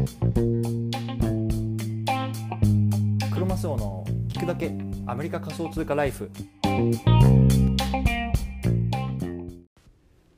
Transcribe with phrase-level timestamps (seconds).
[0.00, 0.06] ク
[3.38, 4.72] ロマスオの聞くだけ
[5.06, 6.30] アメリカ仮想通貨ライフ。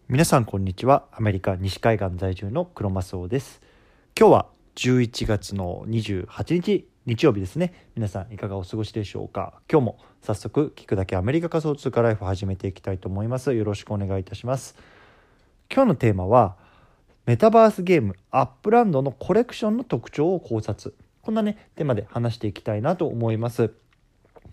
[0.09, 1.05] 皆さんこんにちは。
[1.13, 3.63] アメリカ西海岸在住のクロマスオです。
[4.19, 7.89] 今日は11月の28日日曜日ですね。
[7.95, 9.61] 皆さんいかがお過ごしでしょうか。
[9.71, 13.55] 今日も早速聞くだけアメリカ仮想通貨ライフを始めていきたいと思います。
[13.55, 14.75] よろしくお願いいたします。
[15.73, 16.57] 今日のテーマは
[17.25, 20.93] メタバースゲームアップランドのコレクションの特徴を考察。
[21.21, 23.73] こんなねテーマで話していきたいなと思います。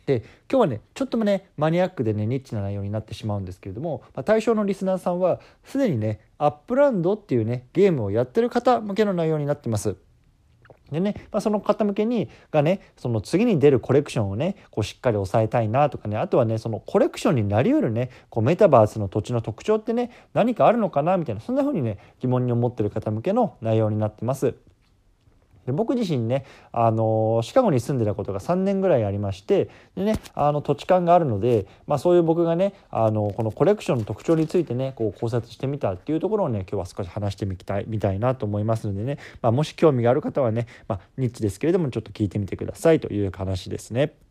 [0.06, 9.96] で今日はねちょっとねマニアックでねニッチな内容になってしまうんですけれども、まあ、対象のリスナーさんはすでにねアップランドっていうねゲームをやってる方向けの内容になってます。
[10.92, 24.56] でね、まあ、その方向けにがねその次に出るコレクションをねこうしっかり抑えたいなとかねあとはねそのコレクションになりうるねこうメタバースの土地の特徴ってね何かあるのかなみたいなそんな風にね疑問に思ってる方向けの内容になってます。
[25.70, 44.29] で僕自身ねあのシカゴに住んでたことが3年ぐらいありましてでねあの土地勘があるので、まあ、そういう僕がねあのこのコレクションの特徴についてねこう考察してみたっていうところをね今日は少し話してみたいみたいなと思いますのでね、まあ、もし興味がある方はね、まあ、ニッチですけれどもちょっと聞いてみてくださいという話ですね。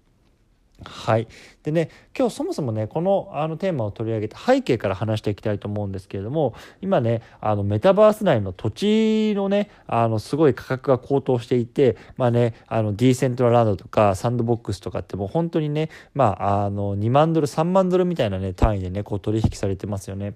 [0.85, 1.27] はい、
[1.65, 20.35] でね今日そもそもねこのあのテーマを取り上げて背景から話していきたいと思うんですけれども今ねあのメタバース内の土地のねあのすごい価格が高騰していてまあねあのディーセントラランドとかサンドボックスとかってもう本当にねまああの2万ドル3万ドルみたいなね単位でねこう取引されてますよね。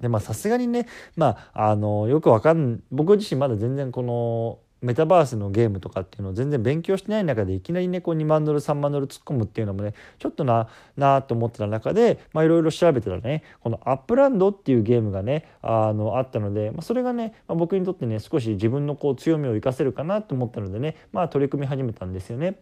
[0.00, 22.56] でまあさすがにねまああのよくわかん僕自身まだ全然このメタバースのゲームとかっていうのを全然勉強してない中でいきなりねこう2万ドル3万ドル突っ込むっていうのもねちょっとななと思ってた中でいろいろ調べてたらねこのアップランドっていうゲームがねあのあったので、まあ、それがね、まあ、僕にとってね少し自分のこう強みを生かせるかなと思ったのでねまあ取り組み始めたんですよね。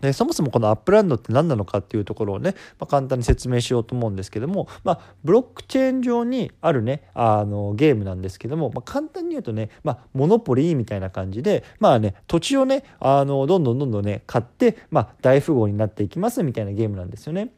[0.00, 17.50] でそもそもこのアップランドって何なのかっていうところをね、まあ、簡単に説明しようと思うんですけども、まあ、ブロックチェーン上にあるねあのゲームなんですけども、まあ、簡単に言うとね、ま、モノポリーみたいな感じでまあね土地をねあのどんどんどんどんね買って、ま、大富豪になっていきますみたいなゲームなんですよね。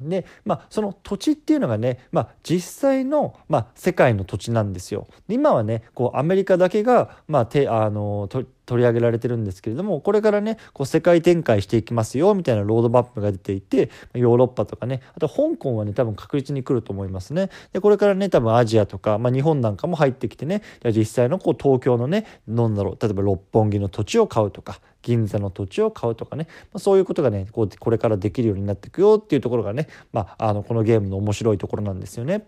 [0.00, 5.08] でまあ、その土地っていうのがね、まあ、実際の、まあ、世界の土地なんですよ。
[5.28, 8.28] 今はねこうアメリカだけが、まあ、てあの
[8.68, 32.46] 取り上げられてるんですけれどもこれからねこう世界展開していきますよみたいなロードマップが出ていてヨーロッパとかねあと香港はね多分確実に来ると思いますねでこれからね多分アジアとか、まあ、日本なんかも入ってきてねじゃ実際のこう東京のねなんだろう例えば六本木の土地を買うとか銀座の土地を買うとかね、まあ、そういうことがねこうこれからできるようになっていくよっていうところがね、まあ、あのこのゲームの面白いところなんですよね。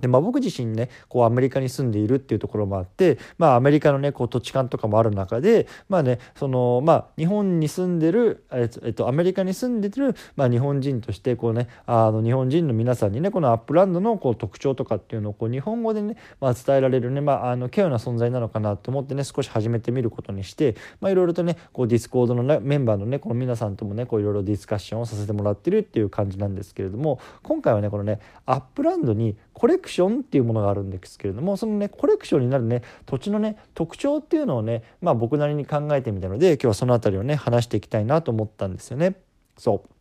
[0.00, 39.14] でまあ、僕自身ねこうアメリカに住んでいるっていうところもあって、まあ、アメリカのねこう土地勘とかもある中で、まあねそのまあ、日本に住んでる、えっと、アメリカに住んでる、まあ、日本人としてこう、ね、あの日本人の皆さんにねこのアップランドのこう特徴とかっていうのをこう日本語でね、まあ、伝えられるね、まあ、あの稀有な存在なのかなと思ってね少し始めてみることにしていろいろとねこうディスコードの、ね、メンバーのねこの皆さんともねいろいろディスカッションをさせてもらってるっていう感じなんですけれども今回はねこのねアップランドにコレクションっていうものがあるんですけれどもそのねコレクションになるね土地のね特徴っていうのをねまあ僕なりに考えてみたので今日はその辺りをね話していきたいなと思ったんですよね。
[39.56, 39.95] そう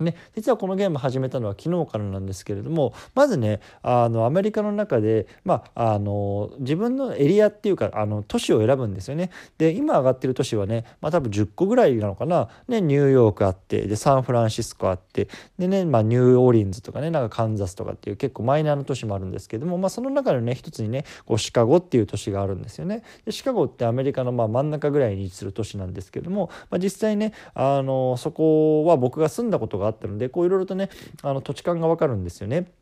[0.00, 9.30] ね、実はこのゲーム始めたのは昨日からなんですけれどもまずねあのアメリカの中で、まあ、あの自分のエリアっていうかあの都市を選ぶんですよね。
[9.58, 23.02] で今上がってる都市はね、まあ、多分10個ぐらいなのかな、ね、ニューヨークあってでサンフランシスコあってでね、まあ、ニューオーリンズとかねなんかカンザスとかっていう結構マイナーな都市もあるんですけども、まあ、その中のね一つにねこうシカゴっていう都市があるんですよね。
[23.24, 30.88] でシカゴってアメリカのまあ真ん中ぐらいに位置する都市なんですけども、まあ、実際ねあのそこは僕が住んだことががあったのでこういろいろとね
[31.22, 32.72] あの土地勘が分かるんですよね。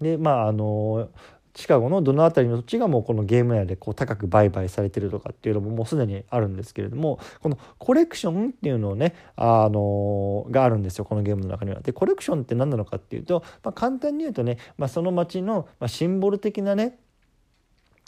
[0.00, 1.08] でまああの
[1.56, 11.80] シカゴのどの辺りの土地がもうこのゲーム内でこう高く売買されてるとかっていうのももうすでにあるんですけれどもこのコレクションっていうのをねあのがあるんですよこのゲームの中には。
[11.80, 16.98] でコレクションって何なのかっていうと、まあ、簡単に言うとね、まあ、その町のシンボル的なね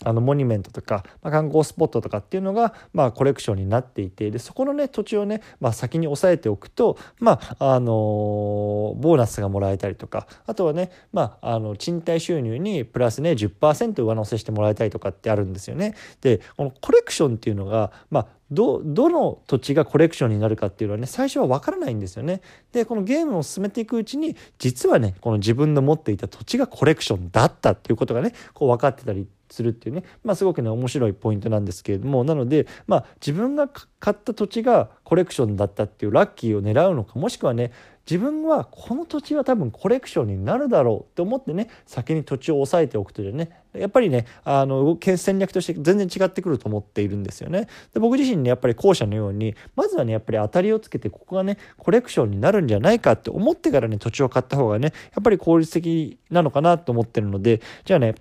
[0.04, 15.94] あのモニュメントとか、まあ、観光スポットとかっていうのが、まあ、コレクションになっていてでそこのね土地をね、まあ、先に押さえておくと、まああのー、ボーナスがもらえたりとかあとはね、まあ、あの賃貸収入にプラスね10%上乗せしてもらえたりとかってあるんですよね。
[16.20, 22.40] でこのコレクションっていうのが、まあ、どどの土地がコレクションになるかっていうのはね最初は分からないんですよね。
[22.72, 37.72] でこのゲームを進めていくうちに実はねこの自分の持っていた土地がコレクションだったっていうことがねこう分かってたりするっていうね、まあ、すごくね面白いポイントなんですけれどもなので、まあ、自分が買った土地がコレクションだったっていうラッキーを狙うのかもしくはね
[38.08, 47.68] 自分はこの土地は多分コレクションになるだろうって思ってね先に土地を押さえておくとねやっぱりねあの戦略として全然違ってくると思っているんですよね。
[47.92, 58.14] で僕自身ねやっぱり後者のようにまずはねやっぱり当たりをつけてここがねコレクションになるんじゃないかって思ってからね土地を買った方がねやっぱり効率的なのかなと思ってるのでじゃあね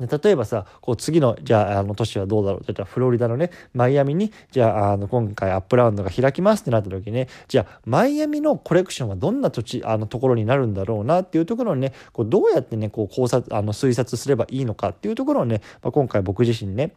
[0.00, 2.64] 例えばさこう次のじゃああの都市はどうだろう。
[2.64, 16.94] じゃあフロリダのねマイアミにじゃああの今回アップラウンドが開きますってなった時にねじゃあマイアミのコレクションはどんな土地あのところになるんだろうなっていうところにねこうどうやってねこう考察あの推察すればいいのかっていうところをね、まあ、今回僕自身ね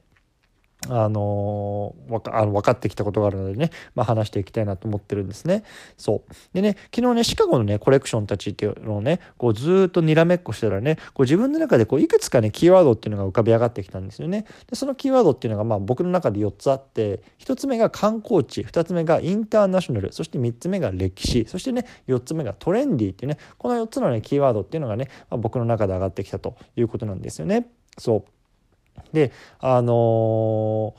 [0.90, 5.64] あのわかあの分かってきたことがあるのでね、まあ、話していきたいなと思ってるんですね。
[5.98, 14.46] そうでね昨日ねシカゴのねコレクションたちっていうのをねこうずっとにらめっこしてたらねこう自分の中でこういくつかねキーワードっていうのが浮かび上がってきたんですよね。
[14.70, 27.68] でそのキーワードっていうのがまあ僕の中で4つあって1つ目が観光地2つ目がインターナショナルそして3つ目が歴史そしてね4つ目がトレンディーっていうねこの4つのねキーワードっていうのがね、まあ、僕の中で上がってきたということなんですよね。
[27.98, 28.37] そう
[29.14, 30.96] であの、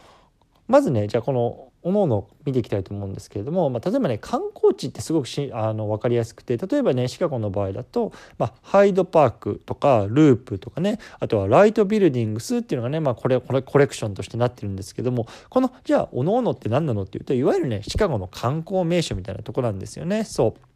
[0.66, 20.67] まずねじゃあこのおのおの見ていきたいと思うんですけれども、まあ、例えばね観光地ってすごくしあの分かりやすくて例えばねシカゴの場合だと、まあ、ハイドパークとかループとかねあとはライトビルディングスっていうのがね、まあ、これこれコレクションとしてなってるんですけどもこのじゃあおのおのって何なのっていうといわゆるねシカゴの観光名所みたいなとこなんですよねそう。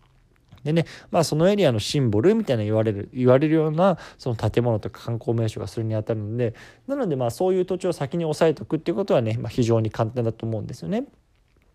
[0.65, 6.55] でね、まあそのエリアのシンボルみたいな言われる、言われるようなその建物とか観光名所がそれにあたるので、
[6.87, 11.07] なのでまあそういう土地を先に押さえておくっていうことはね、まあ、非常に簡単だと思うんですよね。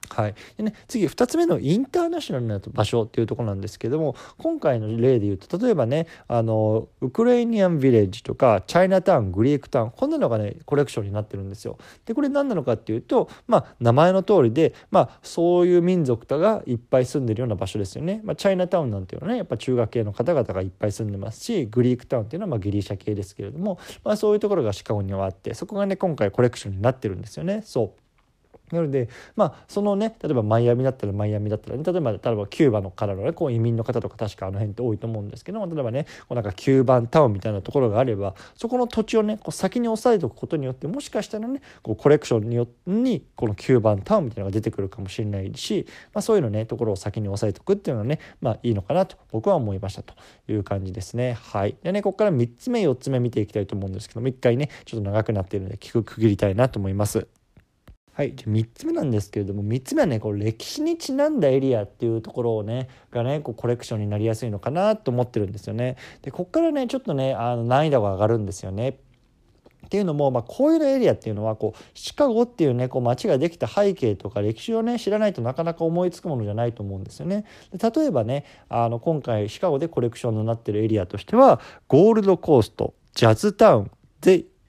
[0.09, 11.77] はいでね、次2つ目のインターナショナルな場所っていうところなんですけども今回の例で言うと例えばねあのウクレイニアン・ヴィレッジとかチャイナタウングリークタウンこんなのがねコレクションになってるんですよ。
[12.06, 18.21] でこれ何なのかっていうと、まあ、名前の通りで、まあ、そういう民族がいっぱい住んでるような場所ですよね。
[18.24, 27.62] まあ、チャイナタウンなんていうのはねやっぱ中学系の方々がいっぱい住んでますしグリークタウンっていうのはまギリシャ系ですけれども、まあ、そういうところがシカゴにはあってそこがね今回コレクションになってるんですよね。
[27.65, 28.06] そう
[28.71, 50.13] なのでまあそのね例えばマイアミだったらマイアミだったら、ね、例えば例えばキューバのからの、ね、こう移民の方とか確かあの辺って多いと思うんですけども例えばねこうなんかキューバンタウンみたいなところがあればそこの土地をねこう先に押さえておくことによってもしかしたらねこうコレクションによにこのキューバンタウンみたいなのが出てくるかもしれないし、まあ、そういうのねところを先に押さえておくっていうのはねまあいいのかなと僕は思いましたと
[50.47, 51.33] いう感じですね。
[51.33, 57.27] はい、でねここから3つ目4つ目見ていきたいと思うんですけども1回ねちょっと長くなっているので聞く区切りたいなと思います。
[58.17, 65.97] はい、じゃ3つ目なんですけれども3つ目はねこう歴史にちなんだエリアっていうところをねがねこうコレクションになりやすいのかなと思ってるんですよね。
[66.23, 68.89] でこっからねちょっとねあの難易度が上がるんですよね。
[69.85, 77.45] っていうのも、まあ、こういうエリアっていうのはこうシカゴっていうねこう街ができた背景とか歴史をね知らないとなかなか思いつくものじゃないと思うんですよね。
[77.71, 83.91] で例えばねあの今回シカゴでコレクションになってるエリアとしてはゴールドコーストジャズタウン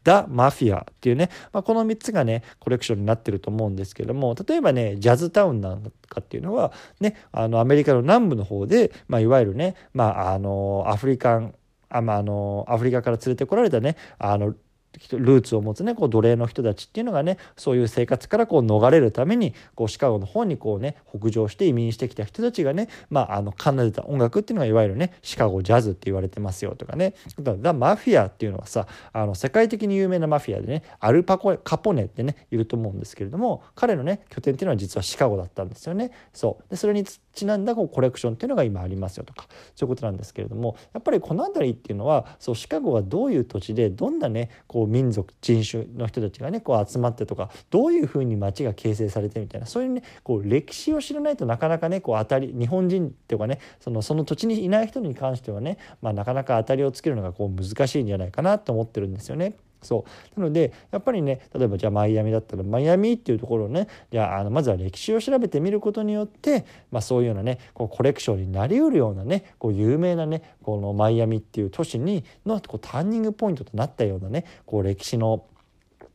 [0.09, 11.55] ザ・マフィアっていうね、まあ、この3つがねコレクションになってると思うんですけども例えばねジャズタウンなんかっていうのはねあのアメリカの南部の方で、まあ、いわゆるね、まあ、あのアフリカン
[11.91, 14.55] あまあ、あのアフリカから連れてこられたねあの
[15.13, 36.11] ルーツを持つねこう奴隷の人たちっていうのがねそういう生活からこう逃れるためにこうシカゴの方にこうね北上して移民してきた人たちがね、まあ、あの奏でた音楽っていうのがいわゆるねシカゴジャズって言われてますよとかねだマフィアっていうのはさあの世界的に有名なマフィアでねアルパコカポネってねいると思うんですけれども彼のね拠点っていうのは実はシカゴだったんですよね。
[36.33, 37.05] そうでそれに
[37.39, 59.57] ちなんだこうコレクションっていうのが今ありますよとかそういうことなんですけれどもやっぱりこの辺りっていうのはそうシカゴがどういう土地でどんなねこうこう民族人種の人たちがねこう集まってとかどういうふうに町が形成されてみたいなそういうねこう歴史を知らないとなかなかねこう当たり日本人っていうかねそのその土地にいない人に関してはね、まあ、なかなか当たりをつけるのがこう難しいんじゃないかなと思ってるんですよね。
[59.83, 60.05] そ
[60.37, 60.41] う。
[60.41, 75.45] なのでやっぱりね例えばじゃあマイアミだったらマイアミっていうところをねじゃああのまずは歴史を調べてみることによって、まあ、そういうようなねこうコレクションになりうるようなねこう有名なねこのマイアミっていう都市にのこうターニングポイントとなったようなねこう歴史の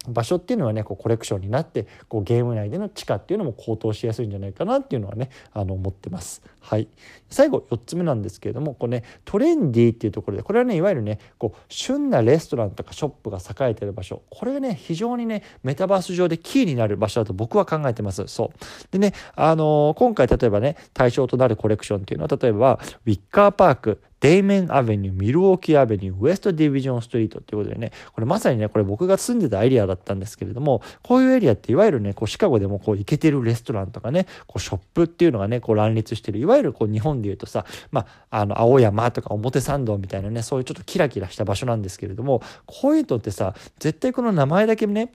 [0.08, 6.42] 場所っていうのはねこうコレクションになってこうゲーム内での地価っていうのも高騰しやすいんじゃないかなっていうのはねあの思ってます。
[6.60, 6.88] はい、
[7.30, 18.26] 最後4つ目なんですけれどもこれねトレンディっていうところでこれはねいわゆるねこう旬なレストランとかショップが栄えてる場所これがね非常にねメタバース上でキーになる場所だと僕は考えてます。
[18.28, 18.60] そう
[18.92, 45.12] でねあのー、今回例えばね対象となるコレクションっていうのは例えばウィッカーパークデイメンアベニュー、ミルウォーキーアベニュー、ウエストディビジョンストリートっていうことでね、これまさにね、これ僕が住んでたエリアだったんですけれども、こういうエリアっていわゆるね、こうシカゴでもこう行けてるレストランとかね、こうショップっていうのがね、こう乱立してる、いわゆるこう日本で言うとさ、まあ、あの、青山とか表参道みたいなね、そういうちょっとキラキラした場所なんですけれども、こういうのってさ、絶対この名前だけね、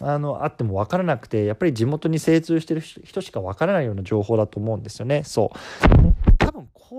[0.00, 5.22] あのあっても分からなくてやっぱり地元に精通してる人しか分からないような情報だと思うんですよね。
[5.22, 6.33] そう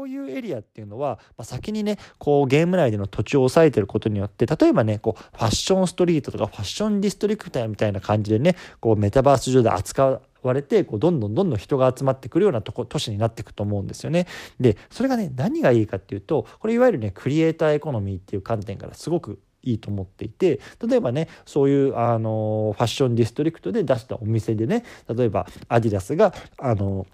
[0.05, 14.27] ういうエリアっていうのは、まあ、先にねこうゲーム内での土地を押さえてることによって例えばねこうファッションストリートとかファッションディストリクトみたいな感じでねこうメタバース上で扱われてこうどんどんどんどん人が集まってくるようなとこ都市になっていくと思うんですよね。
[14.59, 24.83] でそれがね何がいいかっていうとこれいわゆるねクリエイターエコノミーっていう観点からすごくいいと思っていて例えばねそういうあのファッションディストリクトで出したお店でね
[25.13, 27.05] 例えばアディダスがあの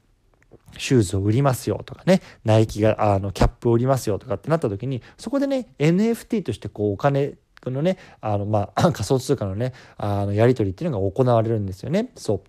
[0.78, 7.34] シューズを売りますよとかねナイキがあのキャップを売りますよとかってなった時にそこでね NFT としてこうお金
[7.66, 12.12] のねあのまあ 仮想通貨のねあのやり取りっていうのが行われるんですよね。
[12.16, 12.42] そう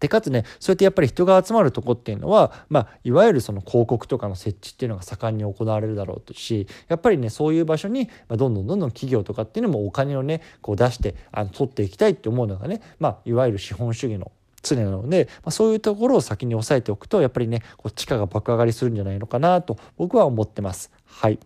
[0.00, 20.90] でかつねそうやってやっぱり人が集まるとこっていうのは、まあ、いわゆるその広告とかの設置っていうのが盛んに行われるだろうとしやっぱりねそういう場所に、ま、どんどんどんどん企業とかっていうのもお金をねこう出してあの取っていきたいって思うのがね、まあ、いわゆる資本主義の常なので、まあ、そういうところを先に押さえておくとやっぱりねこう地価が爆上がりするんじゃないのかなと僕は思ってます。
[21.04, 21.38] はい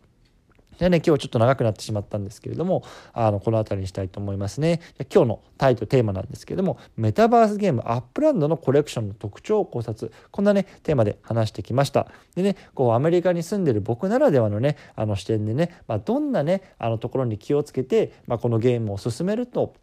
[0.78, 2.82] でね、今日はちょっと長くなってしまったんですけれども、
[3.12, 4.80] あの、この辺りにしたいと思いますね。
[5.12, 10.12] 今日のタイトル、テーマなんですけれども、メタバースゲームアップランドのコレクションの特徴を考察。
[10.30, 12.08] こんなね、テーマで話してきました。
[12.34, 19.74] でね、こう、アメリカに住んでる僕ならではのね、あの視点でね、まあ、どんなね、あのところに気をつけて、まあ、このゲームを進めると、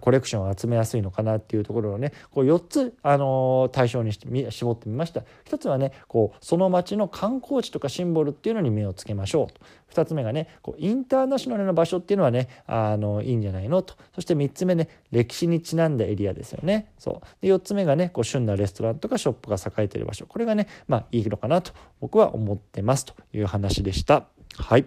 [0.00, 5.22] コレクションを集めやすいのかなっていうところをねこう4つ、あの、対象に絞ってみました。
[5.46, 9.60] 1つはねこうその町の観光地とかシンボルっていうのに目をつけましょうと。
[9.92, 13.94] 2つ目がねこうインターナショナルな場所っていうのはねあのいいんじゃないのと。
[14.14, 16.92] そして3つ目ね歴史にちなんだエリアですよね。
[16.98, 17.26] そう。
[17.40, 20.26] で4つ目がねこう旬なレストランとかショップが栄えている場所。
[20.26, 24.26] これがねまあいいのかなと僕は思ってますという話でした。
[24.56, 24.86] はい。